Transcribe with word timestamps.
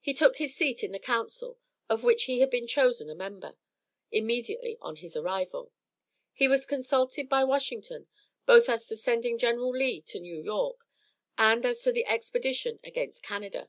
He 0.00 0.14
took 0.14 0.38
his 0.38 0.56
seat 0.56 0.82
in 0.82 0.92
the 0.92 0.98
council, 0.98 1.58
of 1.90 2.02
which 2.02 2.22
he 2.24 2.40
had 2.40 2.48
been 2.48 2.66
chosen 2.66 3.10
a 3.10 3.14
member, 3.14 3.58
immediately 4.10 4.78
on 4.80 4.96
his 4.96 5.14
arrival. 5.14 5.72
He 6.32 6.48
was 6.48 6.64
consulted 6.64 7.28
by 7.28 7.44
Washington, 7.44 8.06
both 8.46 8.70
as 8.70 8.86
to 8.86 8.96
sending 8.96 9.36
General 9.36 9.68
Lee 9.72 10.00
to 10.00 10.20
New 10.20 10.40
York, 10.40 10.86
and 11.36 11.66
as 11.66 11.82
to 11.82 11.92
the 11.92 12.06
expedition 12.06 12.80
against 12.82 13.22
Canada. 13.22 13.68